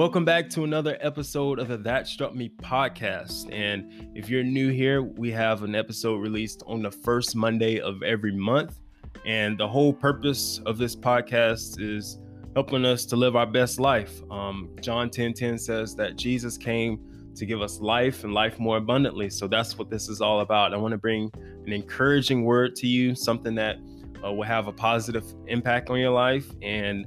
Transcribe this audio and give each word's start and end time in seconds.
Welcome 0.00 0.24
back 0.24 0.48
to 0.52 0.64
another 0.64 0.96
episode 1.02 1.58
of 1.58 1.68
the 1.68 1.76
That 1.76 2.08
Struck 2.08 2.34
Me 2.34 2.48
podcast. 2.48 3.52
And 3.52 4.08
if 4.16 4.30
you're 4.30 4.42
new 4.42 4.70
here, 4.70 5.02
we 5.02 5.30
have 5.32 5.62
an 5.62 5.74
episode 5.74 6.22
released 6.22 6.62
on 6.66 6.80
the 6.80 6.90
first 6.90 7.36
Monday 7.36 7.80
of 7.80 8.02
every 8.02 8.34
month. 8.34 8.78
And 9.26 9.58
the 9.58 9.68
whole 9.68 9.92
purpose 9.92 10.58
of 10.64 10.78
this 10.78 10.96
podcast 10.96 11.82
is 11.82 12.16
helping 12.54 12.86
us 12.86 13.04
to 13.04 13.16
live 13.16 13.36
our 13.36 13.44
best 13.44 13.78
life. 13.78 14.22
Um, 14.30 14.70
John 14.80 15.10
10 15.10 15.34
10 15.34 15.58
says 15.58 15.94
that 15.96 16.16
Jesus 16.16 16.56
came 16.56 17.32
to 17.34 17.44
give 17.44 17.60
us 17.60 17.78
life 17.78 18.24
and 18.24 18.32
life 18.32 18.58
more 18.58 18.78
abundantly. 18.78 19.28
So 19.28 19.48
that's 19.48 19.76
what 19.76 19.90
this 19.90 20.08
is 20.08 20.22
all 20.22 20.40
about. 20.40 20.72
I 20.72 20.78
want 20.78 20.92
to 20.92 20.98
bring 20.98 21.30
an 21.66 21.74
encouraging 21.74 22.44
word 22.44 22.74
to 22.76 22.86
you, 22.86 23.14
something 23.14 23.54
that 23.56 23.76
uh, 24.24 24.32
will 24.32 24.44
have 24.44 24.66
a 24.66 24.72
positive 24.72 25.26
impact 25.46 25.90
on 25.90 25.98
your 25.98 26.12
life. 26.12 26.46
And 26.62 27.04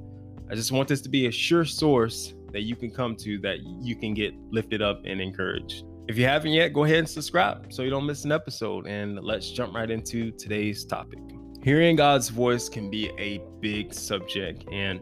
I 0.48 0.54
just 0.54 0.70
want 0.70 0.86
this 0.86 1.00
to 1.00 1.08
be 1.08 1.26
a 1.26 1.32
sure 1.32 1.64
source 1.64 2.34
that 2.54 2.62
you 2.62 2.76
can 2.76 2.90
come 2.90 3.16
to 3.16 3.36
that 3.40 3.58
you 3.82 3.96
can 3.96 4.14
get 4.14 4.32
lifted 4.50 4.80
up 4.80 5.02
and 5.04 5.20
encouraged. 5.20 5.84
If 6.06 6.16
you 6.16 6.24
haven't 6.24 6.52
yet, 6.52 6.72
go 6.72 6.84
ahead 6.84 7.00
and 7.00 7.08
subscribe 7.08 7.72
so 7.72 7.82
you 7.82 7.90
don't 7.90 8.06
miss 8.06 8.24
an 8.24 8.32
episode. 8.32 8.86
And 8.86 9.18
let's 9.22 9.50
jump 9.50 9.74
right 9.74 9.90
into 9.90 10.30
today's 10.30 10.84
topic. 10.84 11.18
Hearing 11.62 11.96
God's 11.96 12.28
voice 12.28 12.68
can 12.68 12.90
be 12.90 13.10
a 13.18 13.42
big 13.60 13.92
subject. 13.92 14.64
And 14.70 15.00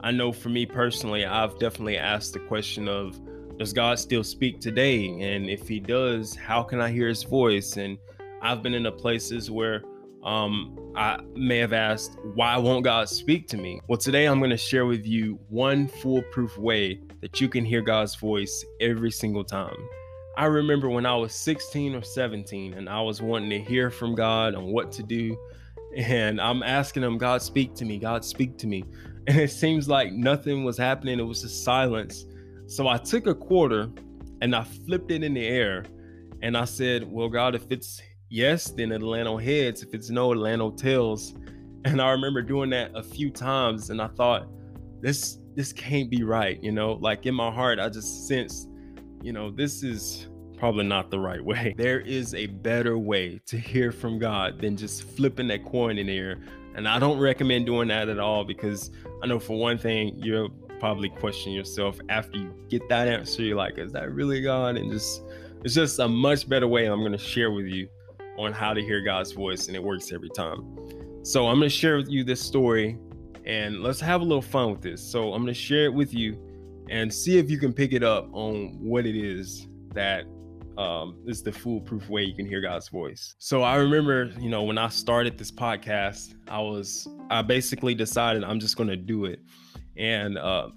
I 0.00 0.10
know 0.10 0.32
for 0.32 0.50
me 0.50 0.66
personally, 0.66 1.24
I've 1.24 1.58
definitely 1.58 1.96
asked 1.96 2.34
the 2.34 2.40
question 2.40 2.88
of 2.88 3.18
Does 3.56 3.72
God 3.72 3.98
still 3.98 4.24
speak 4.24 4.60
today? 4.60 5.06
And 5.20 5.48
if 5.48 5.66
He 5.66 5.80
does, 5.80 6.34
how 6.34 6.62
can 6.62 6.80
I 6.80 6.90
hear 6.90 7.08
His 7.08 7.22
voice? 7.22 7.78
And 7.78 7.96
I've 8.42 8.62
been 8.62 8.74
in 8.74 8.82
the 8.82 8.92
places 8.92 9.50
where 9.50 9.82
um, 10.24 10.78
I 10.94 11.18
may 11.34 11.58
have 11.58 11.72
asked, 11.72 12.16
why 12.34 12.56
won't 12.56 12.84
God 12.84 13.08
speak 13.08 13.48
to 13.48 13.56
me? 13.56 13.80
Well, 13.88 13.98
today 13.98 14.26
I'm 14.26 14.38
going 14.38 14.50
to 14.50 14.56
share 14.56 14.86
with 14.86 15.06
you 15.06 15.38
one 15.48 15.88
foolproof 15.88 16.56
way 16.58 17.00
that 17.20 17.40
you 17.40 17.48
can 17.48 17.64
hear 17.64 17.82
God's 17.82 18.14
voice 18.14 18.64
every 18.80 19.10
single 19.10 19.44
time. 19.44 19.76
I 20.36 20.46
remember 20.46 20.88
when 20.88 21.06
I 21.06 21.16
was 21.16 21.34
16 21.34 21.94
or 21.94 22.02
17 22.02 22.74
and 22.74 22.88
I 22.88 23.00
was 23.00 23.20
wanting 23.20 23.50
to 23.50 23.60
hear 23.60 23.90
from 23.90 24.14
God 24.14 24.54
on 24.54 24.66
what 24.66 24.92
to 24.92 25.02
do. 25.02 25.36
And 25.96 26.40
I'm 26.40 26.62
asking 26.62 27.02
him, 27.02 27.18
God, 27.18 27.42
speak 27.42 27.74
to 27.74 27.84
me. 27.84 27.98
God, 27.98 28.24
speak 28.24 28.56
to 28.58 28.66
me. 28.66 28.84
And 29.26 29.38
it 29.38 29.50
seems 29.50 29.88
like 29.88 30.12
nothing 30.12 30.64
was 30.64 30.76
happening. 30.76 31.20
It 31.20 31.22
was 31.22 31.42
just 31.42 31.62
silence. 31.62 32.24
So 32.66 32.88
I 32.88 32.96
took 32.96 33.26
a 33.26 33.34
quarter 33.34 33.88
and 34.40 34.56
I 34.56 34.64
flipped 34.64 35.10
it 35.12 35.22
in 35.22 35.34
the 35.34 35.46
air. 35.46 35.84
And 36.42 36.56
I 36.56 36.64
said, 36.64 37.04
Well, 37.08 37.28
God, 37.28 37.54
if 37.54 37.70
it's 37.70 38.02
yes, 38.32 38.70
then 38.70 38.92
on 38.92 39.42
heads. 39.42 39.82
If 39.82 39.94
it's 39.94 40.10
no, 40.10 40.32
on 40.32 40.76
tails. 40.76 41.34
And 41.84 42.00
I 42.00 42.10
remember 42.10 42.42
doing 42.42 42.70
that 42.70 42.92
a 42.94 43.02
few 43.02 43.28
times, 43.28 43.90
and 43.90 44.00
I 44.00 44.06
thought, 44.06 44.46
this 45.00 45.38
this 45.56 45.72
can't 45.72 46.08
be 46.08 46.22
right. 46.22 46.62
You 46.62 46.70
know, 46.70 46.92
like 46.92 47.26
in 47.26 47.34
my 47.34 47.50
heart, 47.50 47.80
I 47.80 47.88
just 47.88 48.28
sensed, 48.28 48.68
you 49.20 49.32
know, 49.32 49.50
this 49.50 49.82
is 49.82 50.28
probably 50.56 50.84
not 50.84 51.10
the 51.10 51.18
right 51.18 51.44
way. 51.44 51.74
There 51.76 51.98
is 51.98 52.34
a 52.34 52.46
better 52.46 52.96
way 52.96 53.40
to 53.46 53.58
hear 53.58 53.90
from 53.90 54.20
God 54.20 54.60
than 54.60 54.76
just 54.76 55.02
flipping 55.02 55.48
that 55.48 55.64
coin 55.64 55.98
in 55.98 56.06
the 56.06 56.16
air. 56.16 56.38
And 56.76 56.86
I 56.86 57.00
don't 57.00 57.18
recommend 57.18 57.66
doing 57.66 57.88
that 57.88 58.08
at 58.08 58.20
all 58.20 58.44
because 58.44 58.92
I 59.20 59.26
know 59.26 59.40
for 59.40 59.58
one 59.58 59.76
thing, 59.76 60.14
you'll 60.16 60.50
probably 60.78 61.08
question 61.08 61.50
yourself 61.50 61.98
after 62.10 62.38
you 62.38 62.54
get 62.68 62.88
that 62.90 63.08
answer. 63.08 63.42
You're 63.42 63.56
like, 63.56 63.76
is 63.76 63.90
that 63.90 64.12
really 64.12 64.40
God? 64.40 64.76
And 64.76 64.92
just 64.92 65.24
it's 65.64 65.74
just 65.74 65.98
a 65.98 66.06
much 66.06 66.48
better 66.48 66.68
way 66.68 66.86
I'm 66.86 67.00
going 67.00 67.10
to 67.10 67.18
share 67.18 67.50
with 67.50 67.66
you 67.66 67.88
on 68.38 68.52
how 68.52 68.72
to 68.72 68.80
hear 68.80 69.02
God's 69.02 69.32
voice, 69.32 69.66
and 69.66 69.76
it 69.76 69.82
works 69.82 70.12
every 70.12 70.30
time. 70.30 70.76
So 71.22 71.46
I'm 71.46 71.58
going 71.58 71.70
to 71.70 71.74
share 71.74 71.96
with 71.96 72.08
you 72.08 72.24
this 72.24 72.40
story, 72.40 72.98
and 73.44 73.80
let's 73.80 74.00
have 74.00 74.20
a 74.20 74.24
little 74.24 74.42
fun 74.42 74.70
with 74.72 74.82
this. 74.82 75.02
So 75.02 75.32
I'm 75.32 75.42
going 75.42 75.54
to 75.54 75.60
share 75.60 75.84
it 75.84 75.94
with 75.94 76.12
you 76.14 76.38
and 76.88 77.12
see 77.12 77.38
if 77.38 77.50
you 77.50 77.58
can 77.58 77.72
pick 77.72 77.92
it 77.92 78.02
up 78.02 78.28
on 78.32 78.78
what 78.80 79.06
it 79.06 79.16
is 79.16 79.68
that 79.94 80.24
um, 80.78 81.18
is 81.26 81.42
the 81.42 81.52
foolproof 81.52 82.08
way 82.08 82.22
you 82.22 82.34
can 82.34 82.46
hear 82.46 82.60
God's 82.60 82.88
voice. 82.88 83.34
So 83.38 83.62
I 83.62 83.76
remember, 83.76 84.32
you 84.38 84.48
know, 84.48 84.62
when 84.62 84.78
I 84.78 84.88
started 84.88 85.38
this 85.38 85.50
podcast, 85.50 86.34
I 86.48 86.60
was, 86.60 87.08
I 87.30 87.42
basically 87.42 87.94
decided 87.94 88.42
I'm 88.42 88.58
just 88.58 88.76
going 88.76 88.88
to 88.88 88.96
do 88.96 89.26
it. 89.26 89.40
And 89.96 90.38
uh, 90.38 90.68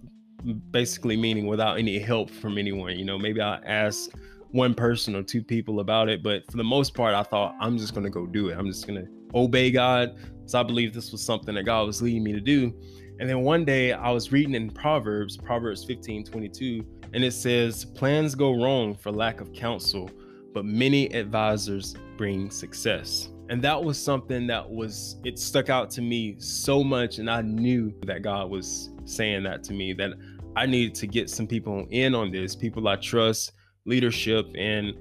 basically 0.72 1.18
meaning 1.18 1.48
without 1.48 1.80
any 1.80 1.98
help 2.00 2.30
from 2.30 2.58
anyone, 2.58 2.98
you 3.00 3.06
know, 3.06 3.18
maybe 3.18 3.42
I 3.42 3.56
asked 3.66 4.12
one 4.52 4.74
person 4.74 5.16
or 5.16 5.24
two 5.24 5.44
people 5.44 5.80
about 5.80 6.10
it. 6.10 6.24
But 6.24 6.50
for 6.50 6.58
the 6.58 6.64
most 6.64 6.94
part, 6.94 7.14
I 7.14 7.24
thought 7.24 7.56
I'm 7.60 7.78
just 7.78 7.94
gonna 7.94 8.10
go 8.10 8.26
do 8.26 8.50
it. 8.50 8.58
I'm 8.58 8.68
just 8.68 8.88
gonna 8.88 9.06
obey 9.34 9.72
God. 9.72 10.18
So 10.46 10.60
I 10.60 10.64
believe 10.64 10.94
this 10.94 11.12
was 11.12 11.24
something 11.24 11.56
that 11.56 11.64
God 11.64 11.88
was 11.88 12.02
leading 12.02 12.24
me 12.24 12.34
to 12.34 12.40
do. 12.40 12.74
And 13.20 13.30
then 13.30 13.42
one 13.42 13.64
day 13.64 13.94
I 13.94 14.12
was 14.12 14.32
reading 14.32 14.56
in 14.56 14.70
Proverbs, 14.70 15.38
Proverbs 15.38 15.84
15, 15.86 16.26
22, 16.26 16.86
and 17.14 17.24
it 17.24 17.32
says, 17.32 17.86
Plans 17.86 18.36
go 18.36 18.62
wrong 18.62 18.94
for 18.94 19.12
lack 19.12 19.40
of 19.40 19.54
counsel, 19.54 20.10
but 20.54 20.66
many 20.66 21.08
advisors 21.14 21.96
bring 22.18 22.50
success. 22.50 23.30
And 23.50 23.62
that 23.62 23.82
was 23.82 24.02
something 24.02 24.48
that 24.48 24.70
was, 24.70 25.18
it 25.24 25.40
stuck 25.40 25.70
out 25.70 25.90
to 25.92 26.02
me 26.02 26.36
so 26.40 26.84
much. 26.84 27.20
And 27.20 27.30
I 27.30 27.42
knew 27.42 27.94
that 28.06 28.22
God 28.22 28.50
was 28.50 28.90
saying 29.06 29.44
that 29.44 29.64
to 29.66 29.74
me, 29.74 29.94
that 29.94 30.12
I 30.56 30.66
needed 30.66 30.96
to 30.96 31.08
get 31.08 31.30
some 31.30 31.48
people 31.48 31.86
in 31.92 32.16
on 32.16 32.32
this, 32.32 32.56
people 32.56 32.88
I 32.88 32.96
trust, 32.98 33.54
leadership 33.86 34.48
and 34.56 34.94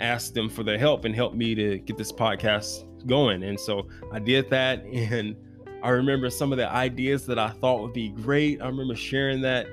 asked 0.00 0.34
them 0.34 0.48
for 0.48 0.62
their 0.62 0.78
help 0.78 1.04
and 1.04 1.14
help 1.14 1.34
me 1.34 1.54
to 1.54 1.78
get 1.78 1.96
this 1.96 2.12
podcast 2.12 2.84
going. 3.06 3.44
And 3.44 3.58
so 3.58 3.88
I 4.12 4.18
did 4.18 4.50
that. 4.50 4.84
And 4.94 5.36
I 5.82 5.90
remember 5.90 6.30
some 6.30 6.50
of 6.50 6.56
the 6.56 6.70
ideas 6.70 7.26
that 7.26 7.38
I 7.38 7.50
thought 7.50 7.82
would 7.82 7.92
be 7.92 8.08
great. 8.08 8.62
I 8.62 8.68
remember 8.68 8.94
sharing 8.94 9.42
that, 9.42 9.66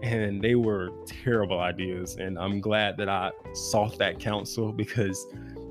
and 0.00 0.40
they 0.40 0.54
were 0.54 0.90
terrible 1.06 1.58
ideas. 1.58 2.16
And 2.16 2.38
I'm 2.38 2.60
glad 2.60 2.96
that 2.98 3.08
I 3.08 3.32
sought 3.52 3.98
that 3.98 4.20
counsel 4.20 4.72
because 4.84 5.26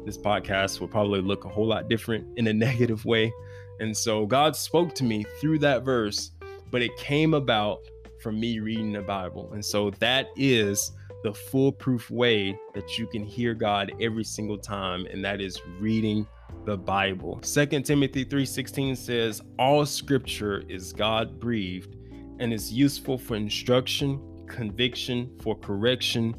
this 0.05 0.17
podcast 0.17 0.81
will 0.81 0.89
probably 0.89 1.21
look 1.21 1.45
a 1.45 1.49
whole 1.49 1.67
lot 1.67 1.87
different 1.89 2.27
in 2.37 2.47
a 2.47 2.53
negative 2.67 3.05
way. 3.05 3.31
And 3.79 3.95
so 3.95 4.25
God 4.25 4.55
spoke 4.55 4.93
to 4.95 5.03
me 5.03 5.23
through 5.39 5.59
that 5.59 5.83
verse, 5.83 6.31
but 6.71 6.81
it 6.81 6.95
came 6.97 7.33
about 7.33 7.79
from 8.21 8.39
me 8.39 8.59
reading 8.59 8.91
the 8.91 9.01
Bible. 9.01 9.51
And 9.53 9.63
so 9.63 9.91
that 9.99 10.27
is 10.35 10.91
the 11.25 11.33
foolproof 11.33 12.11
way 12.11 12.55
that 12.75 12.99
you 12.99 13.07
can 13.07 13.23
hear 13.23 13.55
God 13.55 13.91
every 13.99 14.23
single 14.23 14.59
time, 14.59 15.07
and 15.07 15.25
that 15.25 15.41
is 15.41 15.59
reading 15.79 16.27
the 16.65 16.77
Bible. 16.77 17.39
2 17.41 17.83
Timothy 17.83 18.23
3:16 18.23 18.95
says, 18.95 19.41
"All 19.57 19.87
scripture 19.87 20.63
is 20.69 20.93
God-breathed 20.93 21.95
and 22.37 22.53
is 22.53 22.71
useful 22.71 23.17
for 23.17 23.35
instruction, 23.35 24.21
conviction, 24.45 25.31
for 25.41 25.55
correction, 25.55 26.35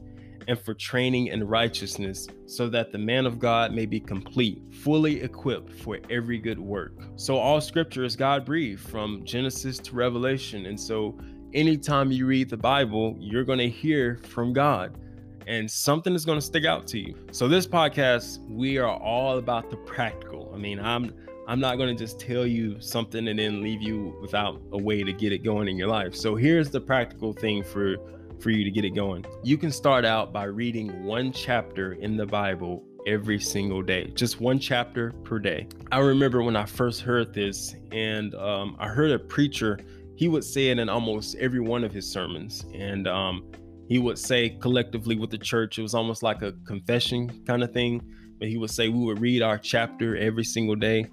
and 0.46 0.56
for 0.56 0.72
training 0.72 1.26
in 1.26 1.42
righteousness, 1.42 2.28
so 2.44 2.68
that 2.68 2.92
the 2.92 2.98
man 2.98 3.26
of 3.26 3.40
God 3.40 3.74
may 3.74 3.86
be 3.86 3.98
complete, 3.98 4.62
fully 4.70 5.20
equipped 5.20 5.72
for 5.72 5.98
every 6.10 6.38
good 6.38 6.60
work." 6.60 6.92
So 7.16 7.36
all 7.38 7.60
scripture 7.60 8.04
is 8.04 8.14
God-breathed 8.14 8.78
from 8.78 9.24
Genesis 9.24 9.78
to 9.78 9.96
Revelation, 9.96 10.66
and 10.66 10.78
so 10.78 11.18
anytime 11.56 12.12
you 12.12 12.26
read 12.26 12.50
the 12.50 12.56
Bible, 12.56 13.16
you're 13.18 13.42
going 13.42 13.58
to 13.58 13.68
hear 13.68 14.20
from 14.28 14.52
God 14.52 14.96
and 15.46 15.68
something 15.70 16.14
is 16.14 16.24
going 16.24 16.38
to 16.38 16.44
stick 16.44 16.64
out 16.64 16.86
to 16.88 16.98
you. 16.98 17.14
So 17.32 17.48
this 17.48 17.66
podcast, 17.66 18.46
we 18.48 18.78
are 18.78 18.90
all 18.90 19.38
about 19.38 19.70
the 19.70 19.76
practical. 19.78 20.52
I 20.54 20.58
mean, 20.58 20.78
I'm 20.78 21.12
I'm 21.48 21.60
not 21.60 21.76
going 21.76 21.96
to 21.96 22.04
just 22.04 22.18
tell 22.18 22.44
you 22.44 22.80
something 22.80 23.28
and 23.28 23.38
then 23.38 23.62
leave 23.62 23.80
you 23.80 24.18
without 24.20 24.60
a 24.72 24.78
way 24.78 25.04
to 25.04 25.12
get 25.12 25.32
it 25.32 25.44
going 25.44 25.68
in 25.68 25.76
your 25.76 25.86
life. 25.86 26.14
So 26.14 26.34
here's 26.34 26.70
the 26.70 26.80
practical 26.80 27.32
thing 27.32 27.62
for 27.62 27.96
for 28.40 28.50
you 28.50 28.64
to 28.64 28.70
get 28.70 28.84
it 28.84 28.90
going. 28.90 29.24
You 29.42 29.56
can 29.56 29.70
start 29.70 30.04
out 30.04 30.32
by 30.32 30.44
reading 30.44 31.04
one 31.04 31.32
chapter 31.32 31.94
in 31.94 32.16
the 32.16 32.26
Bible 32.26 32.84
every 33.06 33.38
single 33.38 33.82
day, 33.82 34.10
just 34.14 34.40
one 34.40 34.58
chapter 34.58 35.12
per 35.24 35.38
day. 35.38 35.68
I 35.92 36.00
remember 36.00 36.42
when 36.42 36.56
I 36.56 36.66
first 36.66 37.00
heard 37.00 37.32
this, 37.32 37.76
and 37.92 38.34
um, 38.34 38.76
I 38.80 38.88
heard 38.88 39.12
a 39.12 39.18
preacher 39.18 39.78
he 40.16 40.28
would 40.28 40.44
say 40.44 40.68
it 40.68 40.78
in 40.78 40.88
almost 40.88 41.36
every 41.36 41.60
one 41.60 41.84
of 41.84 41.92
his 41.92 42.10
sermons. 42.10 42.64
And 42.74 43.06
um, 43.06 43.50
he 43.88 43.98
would 43.98 44.18
say 44.18 44.50
collectively 44.60 45.16
with 45.16 45.30
the 45.30 45.38
church, 45.38 45.78
it 45.78 45.82
was 45.82 45.94
almost 45.94 46.22
like 46.22 46.42
a 46.42 46.52
confession 46.66 47.44
kind 47.46 47.62
of 47.62 47.72
thing. 47.72 48.02
But 48.38 48.48
he 48.48 48.56
would 48.56 48.70
say 48.70 48.88
we 48.88 49.04
would 49.04 49.20
read 49.20 49.42
our 49.42 49.58
chapter 49.58 50.16
every 50.16 50.44
single 50.44 50.74
day. 50.74 51.06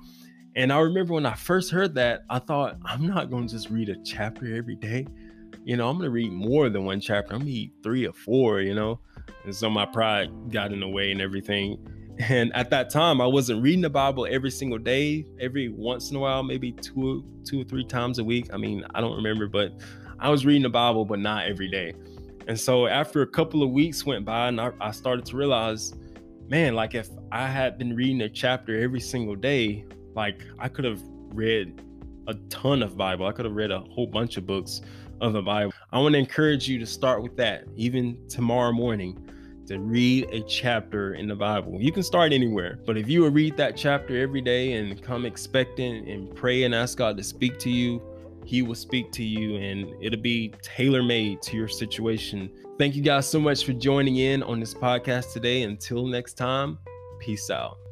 And 0.55 0.71
I 0.71 0.79
remember 0.79 1.13
when 1.13 1.25
I 1.25 1.33
first 1.33 1.71
heard 1.71 1.95
that, 1.95 2.23
I 2.29 2.39
thought, 2.39 2.77
I'm 2.85 3.07
not 3.07 3.29
going 3.29 3.47
to 3.47 3.53
just 3.53 3.69
read 3.69 3.89
a 3.89 3.95
chapter 4.03 4.55
every 4.55 4.75
day. 4.75 5.07
You 5.63 5.77
know, 5.77 5.89
I'm 5.89 5.97
going 5.97 6.07
to 6.07 6.11
read 6.11 6.31
more 6.31 6.69
than 6.69 6.85
one 6.85 6.99
chapter. 6.99 7.33
I'm 7.33 7.39
going 7.39 7.51
to 7.51 7.53
read 7.53 7.71
three 7.83 8.07
or 8.07 8.13
four, 8.13 8.61
you 8.61 8.75
know. 8.75 8.99
And 9.45 9.55
so 9.55 9.69
my 9.69 9.85
pride 9.85 10.29
got 10.51 10.71
in 10.71 10.79
the 10.79 10.87
way 10.87 11.11
and 11.11 11.21
everything. 11.21 11.77
And 12.19 12.53
at 12.55 12.69
that 12.69 12.89
time, 12.89 13.21
I 13.21 13.25
wasn't 13.25 13.61
reading 13.61 13.81
the 13.81 13.89
Bible 13.89 14.27
every 14.29 14.51
single 14.51 14.77
day. 14.77 15.25
Every 15.39 15.69
once 15.69 16.11
in 16.11 16.17
a 16.17 16.19
while, 16.19 16.43
maybe 16.43 16.71
two, 16.71 17.25
two 17.43 17.61
or 17.61 17.63
three 17.63 17.85
times 17.85 18.19
a 18.19 18.23
week. 18.23 18.49
I 18.53 18.57
mean, 18.57 18.85
I 18.93 19.01
don't 19.01 19.15
remember, 19.15 19.47
but 19.47 19.71
I 20.19 20.29
was 20.29 20.45
reading 20.45 20.63
the 20.63 20.69
Bible, 20.69 21.05
but 21.05 21.19
not 21.19 21.45
every 21.45 21.69
day. 21.69 21.93
And 22.47 22.59
so 22.59 22.87
after 22.87 23.21
a 23.21 23.27
couple 23.27 23.63
of 23.63 23.71
weeks 23.71 24.05
went 24.05 24.25
by, 24.25 24.49
and 24.49 24.61
I, 24.61 24.71
I 24.79 24.91
started 24.91 25.25
to 25.27 25.37
realize, 25.37 25.93
man, 26.47 26.75
like 26.75 26.93
if 26.93 27.09
I 27.31 27.47
had 27.47 27.77
been 27.77 27.95
reading 27.95 28.21
a 28.21 28.29
chapter 28.29 28.79
every 28.81 28.99
single 28.99 29.35
day, 29.35 29.85
like 30.15 30.43
I 30.59 30.67
could 30.67 30.85
have 30.85 31.01
read 31.33 31.81
a 32.27 32.35
ton 32.49 32.83
of 32.83 32.95
Bible. 32.95 33.25
I 33.25 33.31
could 33.31 33.45
have 33.45 33.55
read 33.55 33.71
a 33.71 33.79
whole 33.79 34.07
bunch 34.07 34.37
of 34.37 34.45
books 34.45 34.81
of 35.21 35.33
the 35.33 35.41
Bible. 35.41 35.73
I 35.91 35.99
want 35.99 36.13
to 36.13 36.19
encourage 36.19 36.67
you 36.67 36.79
to 36.79 36.85
start 36.85 37.23
with 37.23 37.35
that, 37.37 37.65
even 37.75 38.17
tomorrow 38.27 38.71
morning, 38.71 39.29
to 39.67 39.79
read 39.79 40.29
a 40.31 40.41
chapter 40.41 41.15
in 41.15 41.27
the 41.27 41.35
Bible. 41.35 41.81
You 41.81 41.91
can 41.91 42.03
start 42.03 42.33
anywhere, 42.33 42.79
but 42.85 42.97
if 42.97 43.07
you 43.07 43.21
will 43.21 43.31
read 43.31 43.57
that 43.57 43.77
chapter 43.77 44.21
every 44.21 44.41
day 44.41 44.73
and 44.73 45.01
come 45.01 45.25
expectant 45.25 46.07
and 46.07 46.33
pray 46.35 46.63
and 46.63 46.75
ask 46.75 46.97
God 46.97 47.17
to 47.17 47.23
speak 47.23 47.59
to 47.59 47.69
you, 47.69 48.01
He 48.45 48.61
will 48.61 48.75
speak 48.75 49.11
to 49.13 49.23
you 49.23 49.57
and 49.57 49.93
it'll 50.03 50.19
be 50.19 50.53
tailor 50.61 51.03
made 51.03 51.41
to 51.43 51.57
your 51.57 51.67
situation. 51.67 52.51
Thank 52.77 52.95
you 52.95 53.01
guys 53.03 53.29
so 53.29 53.39
much 53.39 53.65
for 53.65 53.73
joining 53.73 54.17
in 54.17 54.43
on 54.43 54.59
this 54.59 54.73
podcast 54.73 55.33
today. 55.33 55.63
Until 55.63 56.07
next 56.07 56.33
time, 56.33 56.79
peace 57.19 57.49
out. 57.49 57.82